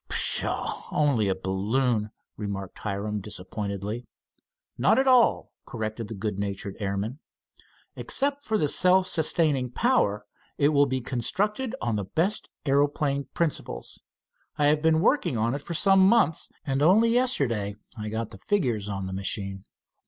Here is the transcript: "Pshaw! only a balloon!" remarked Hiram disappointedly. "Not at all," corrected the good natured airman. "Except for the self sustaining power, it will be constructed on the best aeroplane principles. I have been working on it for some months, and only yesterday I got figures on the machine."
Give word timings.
"Pshaw! 0.09 0.87
only 0.91 1.27
a 1.27 1.35
balloon!" 1.35 2.09
remarked 2.35 2.79
Hiram 2.79 3.21
disappointedly. 3.21 4.07
"Not 4.75 4.97
at 4.97 5.07
all," 5.07 5.51
corrected 5.67 6.07
the 6.07 6.15
good 6.15 6.39
natured 6.39 6.75
airman. 6.79 7.19
"Except 7.95 8.43
for 8.43 8.57
the 8.57 8.67
self 8.67 9.05
sustaining 9.05 9.69
power, 9.69 10.25
it 10.57 10.69
will 10.69 10.87
be 10.87 11.01
constructed 11.01 11.75
on 11.81 11.97
the 11.97 12.03
best 12.03 12.49
aeroplane 12.65 13.25
principles. 13.35 14.01
I 14.57 14.65
have 14.69 14.81
been 14.81 15.01
working 15.01 15.37
on 15.37 15.53
it 15.53 15.61
for 15.61 15.75
some 15.75 15.99
months, 15.99 16.49
and 16.65 16.81
only 16.81 17.09
yesterday 17.11 17.75
I 17.95 18.09
got 18.09 18.33
figures 18.41 18.89
on 18.89 19.05
the 19.05 19.13
machine." 19.13 19.65